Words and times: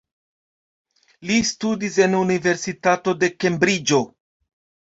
Li 1.31 1.37
studis 1.51 1.99
en 2.07 2.17
Universitato 2.21 3.15
de 3.25 3.31
Kembriĝo. 3.45 4.05